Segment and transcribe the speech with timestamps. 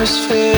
[0.00, 0.49] Atmosphere.